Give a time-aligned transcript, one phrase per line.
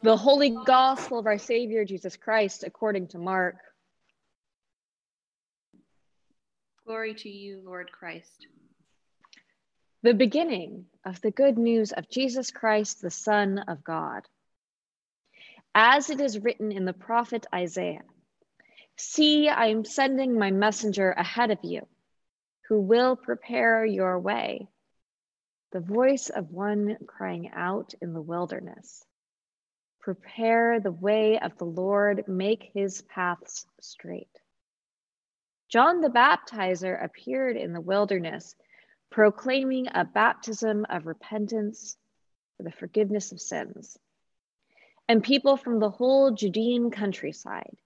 [0.00, 3.56] The Holy Gospel of our Savior Jesus Christ according to Mark.
[6.86, 8.46] Glory to you, Lord Christ.
[10.04, 14.22] The beginning of the good news of Jesus Christ, the Son of God.
[15.74, 18.04] As it is written in the prophet Isaiah
[18.96, 21.88] See, I am sending my messenger ahead of you,
[22.68, 24.68] who will prepare your way.
[25.72, 29.04] The voice of one crying out in the wilderness
[30.00, 34.30] Prepare the way of the Lord, make his paths straight.
[35.68, 38.54] John the Baptizer appeared in the wilderness,
[39.10, 41.96] proclaiming a baptism of repentance
[42.56, 43.98] for the forgiveness of sins.
[45.08, 47.76] And people from the whole Judean countryside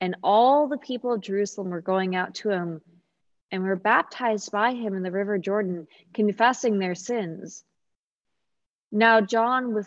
[0.00, 2.80] and all the people of Jerusalem were going out to him
[3.50, 7.64] and were baptized by him in the river Jordan, confessing their sins.
[8.90, 9.86] Now John was,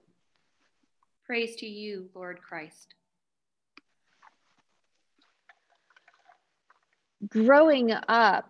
[1.31, 2.93] Praise to you, Lord Christ.
[7.25, 8.49] Growing up,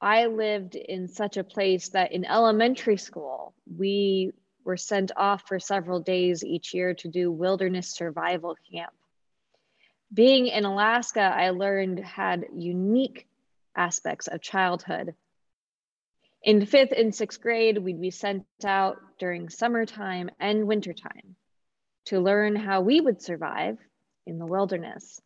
[0.00, 4.30] I lived in such a place that in elementary school, we
[4.62, 8.92] were sent off for several days each year to do wilderness survival camp.
[10.14, 13.26] Being in Alaska, I learned had unique
[13.74, 15.16] aspects of childhood
[16.40, 21.34] in fifth and sixth grade, we'd be sent out during summertime and wintertime
[22.06, 23.78] to learn how we would survive
[24.26, 25.20] in the wilderness.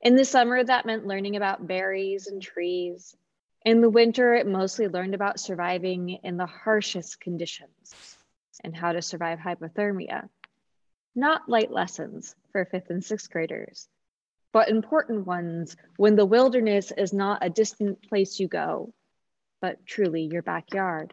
[0.00, 3.16] In the summer, that meant learning about berries and trees.
[3.64, 8.16] In the winter, it mostly learned about surviving in the harshest conditions
[8.62, 10.28] and how to survive hypothermia.
[11.14, 13.88] Not light lessons for fifth and sixth graders,
[14.52, 18.92] but important ones when the wilderness is not a distant place you go,
[19.60, 21.12] but truly your backyard.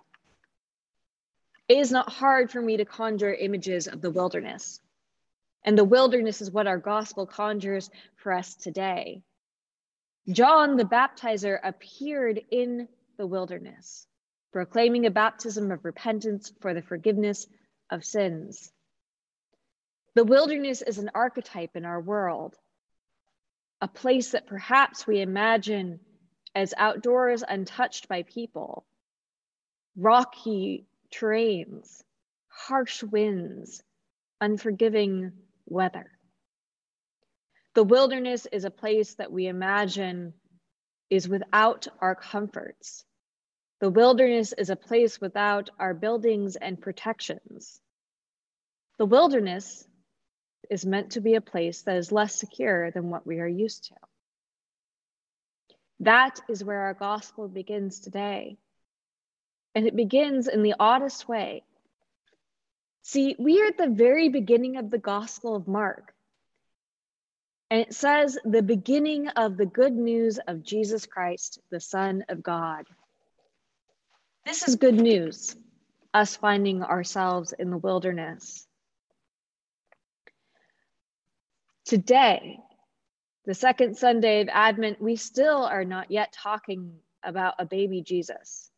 [1.68, 4.80] It is not hard for me to conjure images of the wilderness.
[5.64, 9.24] And the wilderness is what our gospel conjures for us today.
[10.30, 12.88] John the baptizer appeared in
[13.18, 14.06] the wilderness,
[14.52, 17.48] proclaiming a baptism of repentance for the forgiveness
[17.90, 18.72] of sins.
[20.14, 22.56] The wilderness is an archetype in our world,
[23.82, 26.00] a place that perhaps we imagine
[26.53, 28.86] as outdoors untouched by people,
[29.97, 30.86] rocky
[31.20, 32.03] terrains,
[32.48, 33.81] harsh winds,
[34.42, 35.31] unforgiving
[35.66, 36.12] weather.
[37.74, 40.34] The wilderness is a place that we imagine
[41.09, 43.06] is without our comforts.
[43.80, 47.80] The wilderness is a place without our buildings and protections.
[48.97, 49.86] The wilderness
[50.70, 53.86] is meant to be a place that is less secure than what we are used
[53.90, 53.96] to.
[56.00, 58.58] That is where our gospel begins today.
[59.75, 61.63] And it begins in the oddest way.
[63.03, 66.13] See, we are at the very beginning of the gospel of Mark.
[67.69, 72.41] And it says, the beginning of the good news of Jesus Christ, the Son of
[72.41, 72.85] God.
[74.46, 75.56] This is good news,
[76.14, 78.66] us finding ourselves in the wilderness.
[81.85, 82.59] Today,
[83.46, 86.94] the second Sunday of Advent, we still are not yet talking
[87.24, 88.72] about a baby Jesus,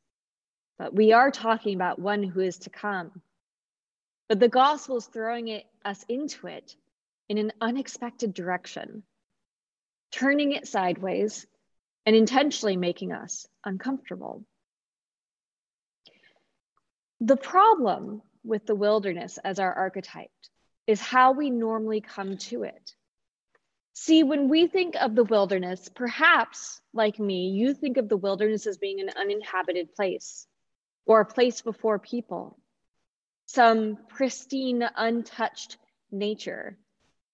[0.78, 3.22] but we are talking about one who is to come.
[4.30, 6.76] But the gospel is throwing it, us into it
[7.30, 9.04] in an unexpected direction,
[10.12, 11.46] turning it sideways
[12.06, 14.46] and intentionally making us uncomfortable.
[17.20, 20.30] The problem with the wilderness as our archetype
[20.86, 22.94] is how we normally come to it.
[23.94, 28.68] See, when we think of the wilderness, perhaps like me, you think of the wilderness
[28.68, 30.46] as being an uninhabited place
[31.08, 32.60] or a place before people,
[33.46, 35.78] some pristine, untouched
[36.12, 36.78] nature,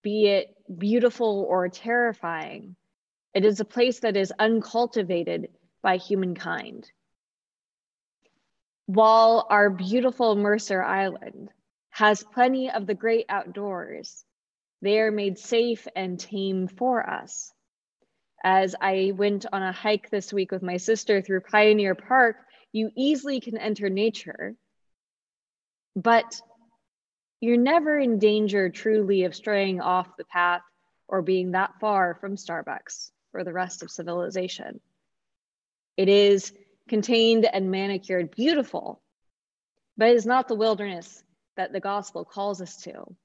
[0.03, 2.75] be it beautiful or terrifying.
[3.33, 5.49] It is a place that is uncultivated
[5.81, 6.89] by humankind.
[8.85, 11.49] While our beautiful Mercer Island
[11.89, 14.23] has plenty of the great outdoors,
[14.81, 17.51] they are made safe and tame for us.
[18.43, 22.35] As I went on a hike this week with my sister through Pioneer Park,
[22.73, 24.55] you easily can enter nature,
[25.95, 26.41] but
[27.39, 30.63] you're never in danger truly of straying off the path
[31.07, 34.79] or being that far from Starbucks or the rest of civilization.
[35.95, 36.51] It is
[36.89, 39.01] contained and manicured, beautiful,
[39.95, 41.23] but it is not the wilderness
[41.55, 43.15] that the gospel calls us to.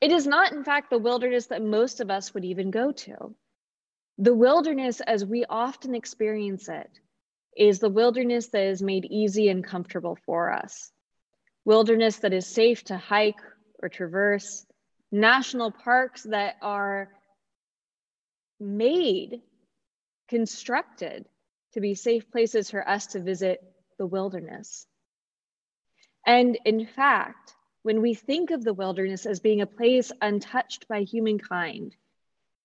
[0.00, 3.34] It is not, in fact, the wilderness that most of us would even go to.
[4.18, 6.90] The wilderness, as we often experience it,
[7.56, 10.92] is the wilderness that is made easy and comfortable for us.
[11.64, 13.40] Wilderness that is safe to hike
[13.82, 14.66] or traverse,
[15.10, 17.08] national parks that are
[18.60, 19.40] made,
[20.28, 21.26] constructed
[21.72, 23.62] to be safe places for us to visit
[23.98, 24.86] the wilderness.
[26.26, 31.02] And in fact, when we think of the wilderness as being a place untouched by
[31.02, 31.94] humankind,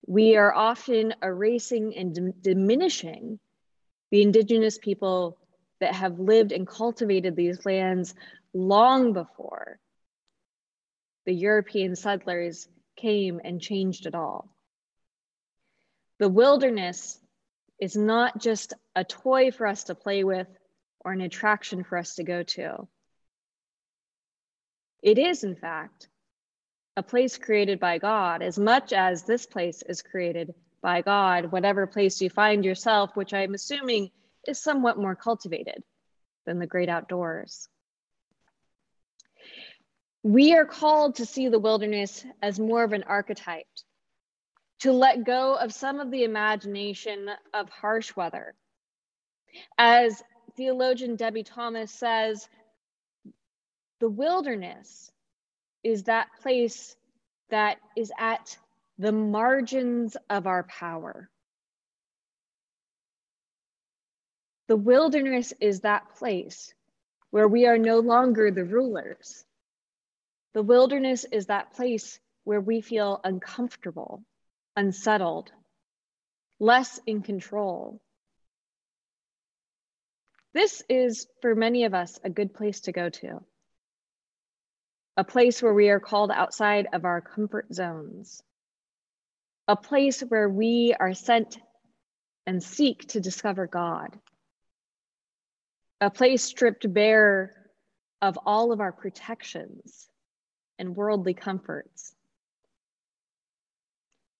[0.06, 3.38] we are often erasing and diminishing
[4.12, 5.38] the indigenous people
[5.80, 8.14] that have lived and cultivated these lands
[8.54, 9.80] long before
[11.24, 14.54] the European settlers came and changed it all.
[16.18, 17.18] The wilderness
[17.80, 20.46] is not just a toy for us to play with
[21.00, 22.86] or an attraction for us to go to.
[25.02, 26.08] It is, in fact,
[26.96, 31.86] a place created by God, as much as this place is created by God, whatever
[31.86, 34.10] place you find yourself, which I'm assuming
[34.46, 35.82] is somewhat more cultivated
[36.44, 37.68] than the great outdoors.
[40.24, 43.66] We are called to see the wilderness as more of an archetype,
[44.80, 48.54] to let go of some of the imagination of harsh weather.
[49.78, 50.22] As
[50.56, 52.48] theologian Debie Thomas says,
[54.00, 55.12] the wilderness
[55.84, 56.96] is that place
[57.50, 58.56] that is at
[58.98, 61.30] the margins of our power.
[64.68, 66.72] The wilderness is that place
[67.30, 69.44] where we are no longer the rulers.
[70.54, 74.24] The wilderness is that place where we feel uncomfortable,
[74.76, 75.50] unsettled,
[76.60, 78.00] less in control.
[80.54, 83.42] This is, for many of us, a good place to go to
[85.16, 88.42] a place where we are called outside of our comfort zones,
[89.72, 91.58] a place where we are sent
[92.46, 94.18] and seek to discover God,
[95.98, 97.54] a place stripped bare
[98.20, 100.10] of all of our protections
[100.78, 102.14] and worldly comforts.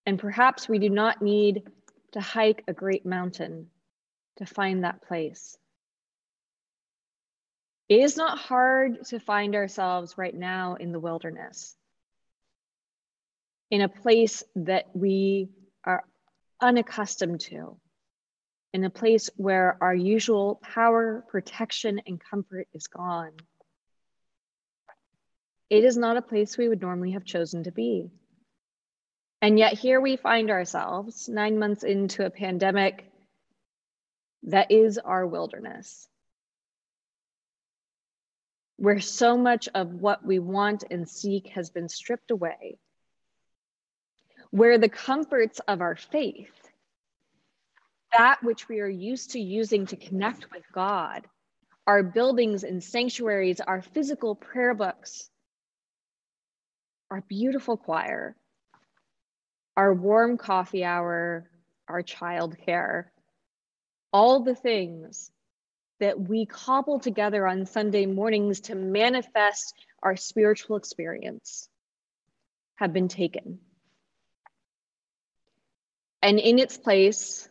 [0.05, 1.63] And perhaps we do not need
[2.11, 3.71] to hike a great mountain
[4.37, 5.57] to find that place.
[7.89, 11.75] It is not hard to find ourselves right now in the wilderness,
[13.73, 15.49] in a place that we
[15.83, 16.03] are
[16.61, 17.75] unaccustomed to,
[18.71, 23.31] in a place where our usual power, protection, and comfort is gone.
[25.71, 28.11] It is not a place we would normally have chosen to be.
[29.41, 33.11] And yet, here we find ourselves nine months into a pandemic
[34.43, 36.07] that is our wilderness
[38.77, 42.77] where so much of what we want and seek has been stripped away,
[44.53, 46.53] where the comforts of our faith,
[48.15, 51.25] that which we are used to using to connect with God,
[51.87, 55.27] our buildings and sanctuaries, our physical prayer books,
[57.09, 58.35] our beautiful choir,
[59.75, 61.49] our warm coffee hour,
[61.87, 63.05] our childcare,
[64.11, 65.31] all the things
[65.99, 69.73] that we cobble together on Sunday mornings to manifest
[70.03, 71.67] our spiritual experience
[72.75, 73.57] have been taken.
[76.23, 77.49] And in its place,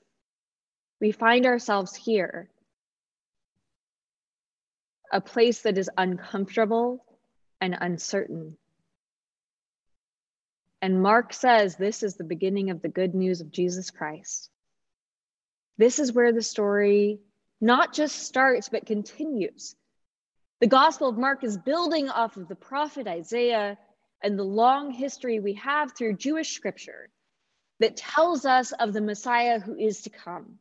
[0.99, 2.49] we find ourselves here,
[5.13, 7.05] a place that is uncomfortable
[7.61, 8.57] and uncertain.
[10.81, 14.49] And Mark says this is the beginning of the good news of Jesus Christ.
[15.77, 17.21] This is where the story
[17.61, 19.77] not just starts, but continues.
[20.61, 23.77] The Gospel of Mark is building off of the prophet Isaiah
[24.23, 27.11] and the long history we have through Jewish scripture
[27.83, 30.55] that tells us of the Messiah who is to come.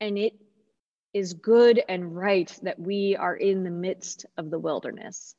[0.00, 0.32] And it
[1.12, 5.34] is good and right that we are in the midst of the wilderness.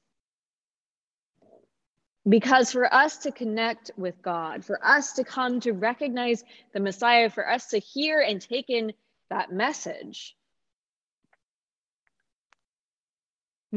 [2.29, 7.31] Because for us to connect with God, for us to come to recognize the Messiah,
[7.31, 8.93] for us to hear and take in
[9.31, 10.36] that message,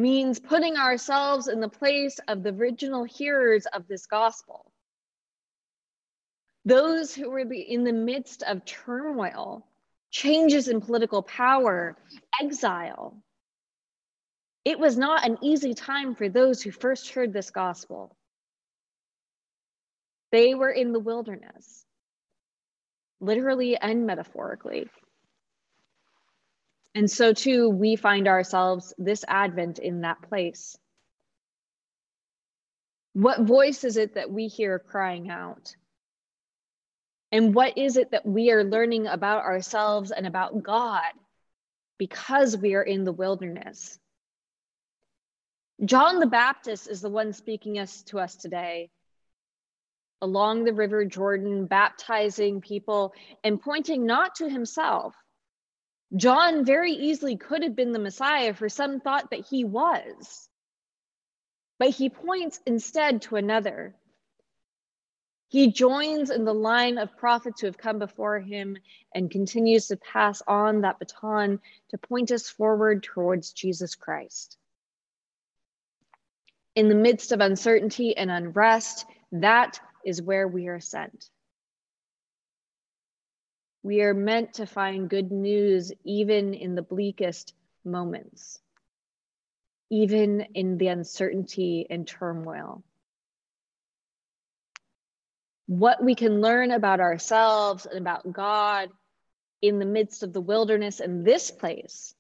[0.01, 4.73] means putting ourselves in the place of the original hearers of this gospel.
[6.65, 9.67] Those who were in the midst of turmoil,
[10.11, 11.97] changes in political power,
[12.41, 13.23] exile,
[14.65, 18.17] It was not an easy time for those who first heard this gospel.
[20.33, 21.85] They were in the wilderness,
[23.21, 24.89] literally and metaphorically.
[26.95, 30.77] And so, too, we find ourselves this Advent in that place.
[33.13, 35.75] What voice is it that we hear crying out?
[37.33, 41.13] And what is it that we are learning about ourselves and about God
[41.99, 43.99] because we are in the wilderness?
[45.85, 48.91] John the Baptist is the one speaking us to us today.
[50.21, 55.15] Along the river Jordan, baptizing people and pointing not to himself.
[56.17, 60.49] John very easily could have been the Messiah, for some thought that he was.
[61.79, 63.95] But he points instead to another,
[65.51, 68.79] he joins in the line of prophets who have come before him
[69.13, 74.57] and continues to pass on that baton to point us forward towards Jesus Christ.
[76.77, 81.29] In the midst of uncertainty and unrest, that is where we are sent.
[83.83, 88.61] We are meant to find good news even in the bleakest moments,
[89.91, 92.85] even in the uncertainty and turmoil
[95.71, 98.91] what we can learn about ourselves and about God
[99.63, 102.13] in the midst of the wilderness in this place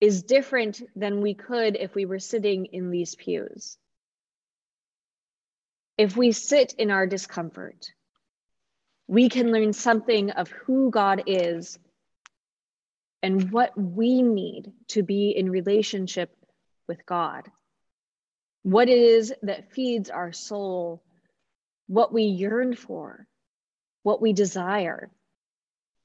[0.00, 3.78] is different than we could if we were sitting in these pews.
[5.96, 7.92] If we sit in our discomfort,
[9.10, 11.80] we can learn something of who God is
[13.24, 16.32] and what we need to be in relationship
[16.86, 17.50] with God.
[18.62, 21.02] What it is that feeds our soul
[21.88, 23.26] what we yearn for,
[24.04, 25.10] what we desire,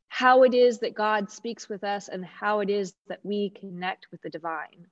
[0.07, 4.07] how it is that God speaks with us, and how it is that we connect
[4.09, 4.87] with the divine.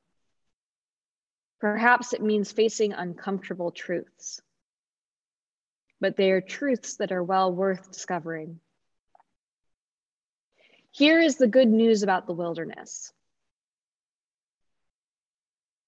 [1.60, 4.40] Perhaps it means facing uncomfortable truths,
[6.04, 8.60] but they are truths that are well worth discovering.
[10.92, 13.14] Here is the good news about the wilderness.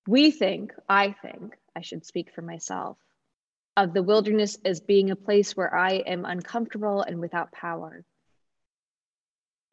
[0.08, 2.98] We think, I think, I should speak for myself,
[3.76, 8.06] of the wilderness as being a place where I am uncomfortable and without power.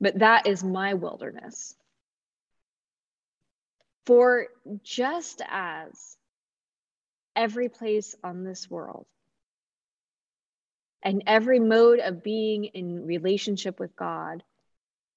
[0.01, 1.77] But that is my wilderness.
[4.07, 4.49] For
[4.83, 6.17] just as
[7.37, 9.07] every place on this world
[11.03, 14.43] and every mode of being in relationship with God,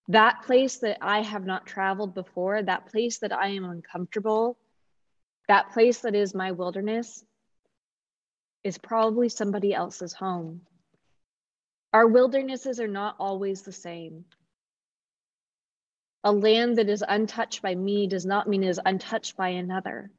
[0.07, 4.57] that place that I have not traveled before, that place that I am uncomfortable,
[5.47, 7.23] that place that is my wilderness,
[8.63, 10.61] is probably somebody else's home.
[11.93, 14.25] Our wildernesses are not always the same.
[16.23, 20.09] A land that is untouched by me does not mean it is untouched by another.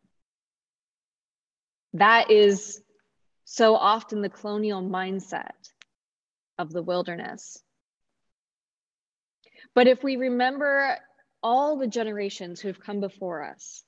[1.94, 2.80] That is
[3.48, 5.70] so often the colonial mindset
[6.58, 7.62] of the wilderness.
[9.72, 10.98] But if we remember
[11.44, 13.84] all the generations who have come before us,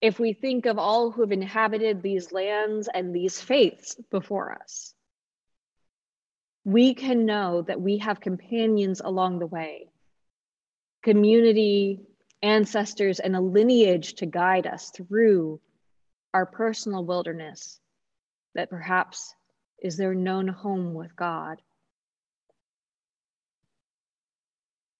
[0.00, 4.94] if we think of all who have inhabited these lands and these faiths before us,
[6.64, 9.90] we can know that we have companions along the way,
[11.04, 12.00] community,
[12.42, 15.60] ancestors, and a lineage to guide us through
[16.34, 17.80] our personal wilderness
[18.54, 19.34] that perhaps
[19.82, 21.60] is their known home with God.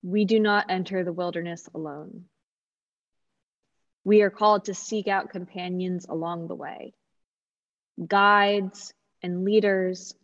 [0.03, 2.25] We do not enter the wilderness alone.
[4.05, 6.95] We are called to seek out companions along the way,
[8.07, 10.15] guides and leaders.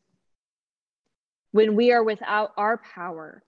[1.50, 3.42] When we are without our power,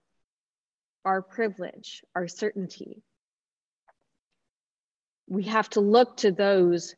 [1.04, 3.02] our privilege, our certainty,
[5.28, 6.94] we have to look to those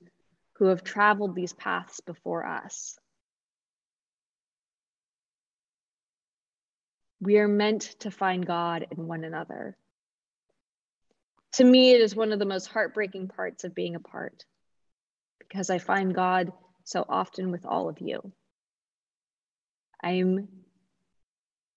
[0.58, 2.98] who have traveled these paths before us.
[7.20, 9.76] We are meant to find God in one another
[11.54, 14.44] to me, it is one of the most heartbreaking parts of being a part
[15.38, 16.52] because I find God
[16.84, 18.32] so often with all of you.
[20.02, 20.48] I'm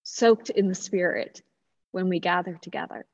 [0.02, 1.42] soaked in the spirit
[1.90, 3.06] when we gather together.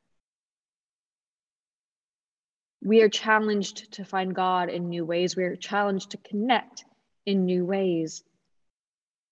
[2.82, 5.36] We are challenged to find God in new ways.
[5.36, 6.84] We are challenged to connect
[7.26, 8.22] in new ways.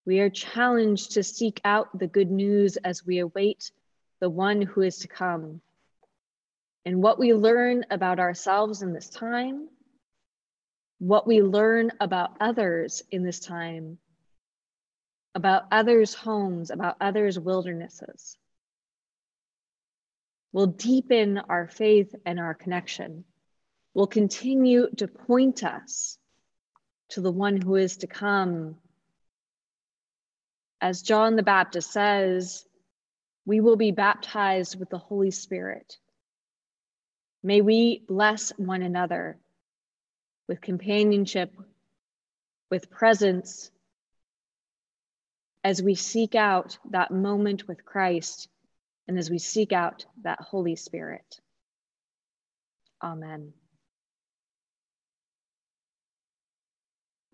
[0.05, 3.71] We are challenged to seek out the good news as we await
[4.21, 5.61] the one who is to come
[6.85, 9.69] and what we learn about ourselves in this time,
[10.99, 13.99] what we learn about others in this time,
[15.35, 18.37] about others' homes, about others' wildernesses,
[20.53, 23.25] will deepen our faith and our connection
[23.97, 26.19] will continue to point us
[27.09, 28.76] to the one who is to come.
[30.83, 32.67] As John the Baptist says,
[33.47, 35.97] we will be baptized with the Holy Spirit.
[37.43, 39.38] May we bless one another
[40.47, 41.55] with companionship,
[42.71, 43.71] with presence,
[45.65, 48.50] as we seek out that moment with Christ
[49.09, 51.41] and as we seek out that Holy Spirit.
[53.03, 53.55] Amen.